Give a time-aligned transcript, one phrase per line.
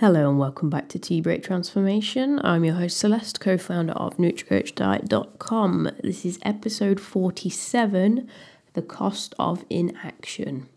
[0.00, 2.40] Hello and welcome back to Tea Break Transformation.
[2.44, 5.90] I'm your host Celeste, co-founder of NutriCoachDiet.com.
[6.04, 8.30] This is episode 47,
[8.74, 10.68] The Cost of Inaction.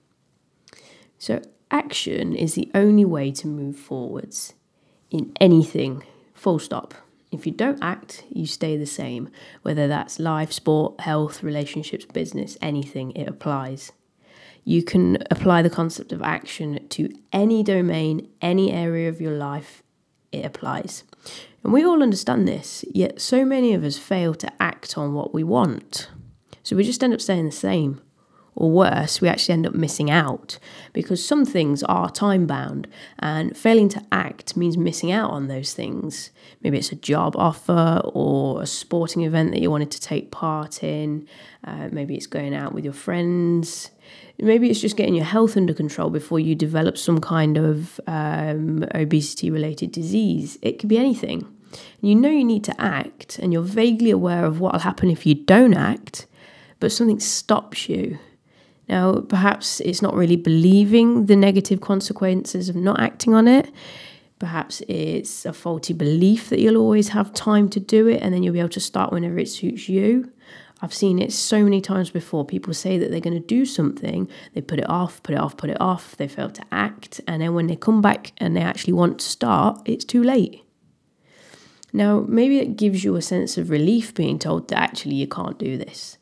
[1.19, 4.55] So action is the only way to move forwards
[5.11, 6.01] in anything,
[6.33, 6.96] full stop.
[7.32, 9.29] If you don't act, you stay the same,
[9.61, 13.91] whether that's life, sport, health, relationships, business, anything, it applies
[14.64, 19.83] you can apply the concept of action to any domain, any area of your life,
[20.32, 21.04] it applies.
[21.64, 25.33] And we all understand this, yet so many of us fail to act on what
[25.33, 26.10] we want.
[26.64, 28.02] So we just end up staying the same.
[28.54, 30.60] Or worse, we actually end up missing out
[30.91, 32.86] because some things are time bound,
[33.19, 36.31] and failing to act means missing out on those things.
[36.61, 40.83] Maybe it's a job offer or a sporting event that you wanted to take part
[40.83, 41.27] in,
[41.63, 43.91] uh, maybe it's going out with your friends,
[44.38, 48.83] maybe it's just getting your health under control before you develop some kind of um,
[48.94, 50.57] obesity related disease.
[50.61, 51.47] It could be anything.
[52.02, 55.25] You know you need to act, and you're vaguely aware of what will happen if
[55.25, 56.27] you don't act,
[56.81, 58.19] but something stops you.
[58.92, 63.72] Now, perhaps it's not really believing the negative consequences of not acting on it.
[64.38, 68.44] Perhaps it's a faulty belief that you'll always have time to do it and then
[68.44, 70.30] you'll be able to start whenever it suits you.
[70.81, 72.44] I've seen it so many times before.
[72.44, 75.56] People say that they're going to do something, they put it off, put it off,
[75.56, 78.62] put it off, they fail to act, and then when they come back and they
[78.62, 80.66] actually want to start, it's too late.
[81.94, 85.58] Now, maybe it gives you a sense of relief being told that actually you can't
[85.58, 86.17] do this.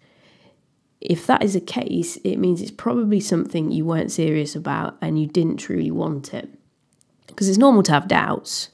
[1.01, 5.19] If that is the case, it means it's probably something you weren't serious about and
[5.19, 6.49] you didn't truly want it.
[7.27, 8.69] Because it's normal to have doubts.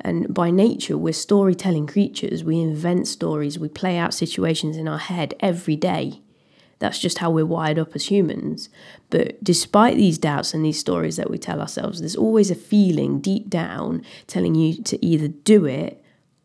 [0.00, 2.44] And by nature, we're storytelling creatures.
[2.44, 6.20] We invent stories, we play out situations in our head every day.
[6.78, 8.68] That's just how we're wired up as humans.
[9.10, 13.18] But despite these doubts and these stories that we tell ourselves, there's always a feeling
[13.20, 16.00] deep down telling you to either do it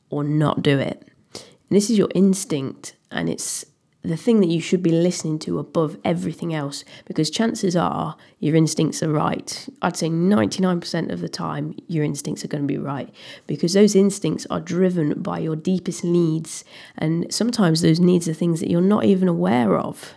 [0.10, 1.08] or not do it.
[1.34, 3.66] And this is your instinct, and it's
[4.04, 8.54] the thing that you should be listening to above everything else because chances are your
[8.56, 9.70] instincts are right.
[9.82, 13.10] I'd say 99% of the time your instincts are going to be right
[13.48, 16.66] because those instincts are driven by your deepest needs
[16.98, 20.14] and sometimes those needs are things that you're not even aware of.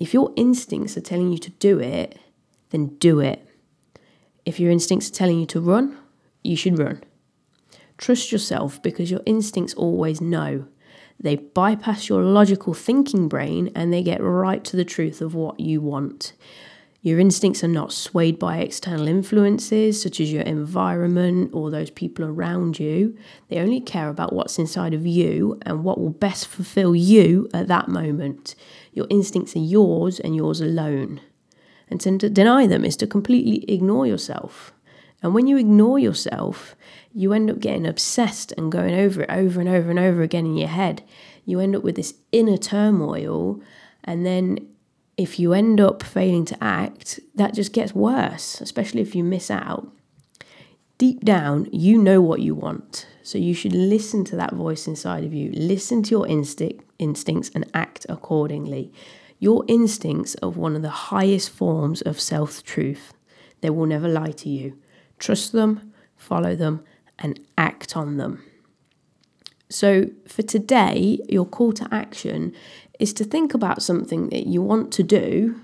[0.00, 2.18] If your instincts are telling you to do it,
[2.70, 3.46] then do it.
[4.44, 5.96] If your instincts are telling you to run,
[6.42, 7.04] you should run.
[7.98, 10.66] Trust yourself because your instincts always know.
[11.22, 15.60] They bypass your logical thinking brain and they get right to the truth of what
[15.60, 16.32] you want.
[17.00, 22.24] Your instincts are not swayed by external influences such as your environment or those people
[22.24, 23.16] around you.
[23.48, 27.66] They only care about what's inside of you and what will best fulfill you at
[27.66, 28.54] that moment.
[28.92, 31.20] Your instincts are yours and yours alone.
[31.88, 34.72] And to deny them is to completely ignore yourself.
[35.22, 36.74] And when you ignore yourself,
[37.14, 40.46] you end up getting obsessed and going over it over and over and over again
[40.46, 41.02] in your head.
[41.44, 43.60] You end up with this inner turmoil.
[44.04, 44.68] And then
[45.16, 49.50] if you end up failing to act, that just gets worse, especially if you miss
[49.50, 49.92] out.
[50.98, 53.06] Deep down, you know what you want.
[53.22, 55.52] So you should listen to that voice inside of you.
[55.52, 58.92] Listen to your instinct, instincts and act accordingly.
[59.38, 63.12] Your instincts are one of the highest forms of self truth.
[63.60, 64.78] They will never lie to you.
[65.22, 66.82] Trust them, follow them,
[67.16, 68.42] and act on them.
[69.68, 72.52] So, for today, your call to action
[72.98, 75.60] is to think about something that you want to do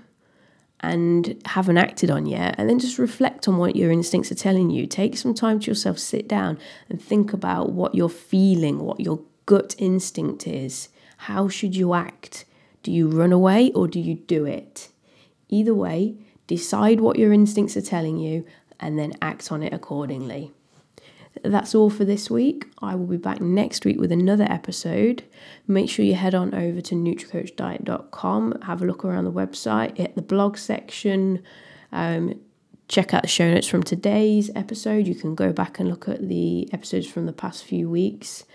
[0.79, 4.69] and haven't acted on yet, and then just reflect on what your instincts are telling
[4.69, 4.87] you.
[4.87, 9.19] Take some time to yourself, sit down and think about what you're feeling, what your
[9.45, 10.87] gut instinct is.
[11.17, 12.45] How should you act?
[12.81, 14.87] Do you run away or do you do it?
[15.49, 16.15] Either way,
[16.47, 18.45] decide what your instincts are telling you
[18.79, 20.51] and then act on it accordingly.
[21.43, 22.65] That's all for this week.
[22.81, 25.23] I will be back next week with another episode.
[25.67, 30.15] Make sure you head on over to NutriCoachDiet.com, have a look around the website, hit
[30.15, 31.43] the blog section,
[31.91, 32.39] um,
[32.87, 35.07] check out the show notes from today's episode.
[35.07, 38.45] You can go back and look at the episodes from the past few weeks.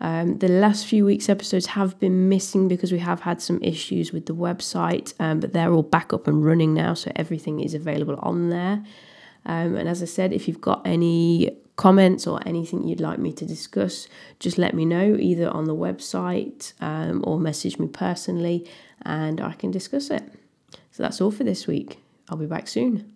[0.00, 4.12] Um, the last few weeks' episodes have been missing because we have had some issues
[4.12, 7.74] with the website, um, but they're all back up and running now, so everything is
[7.74, 8.84] available on there.
[9.46, 13.32] Um, and as I said, if you've got any comments or anything you'd like me
[13.32, 14.08] to discuss,
[14.38, 18.68] just let me know either on the website um, or message me personally
[19.02, 20.22] and I can discuss it.
[20.92, 21.98] So that's all for this week.
[22.28, 23.14] I'll be back soon.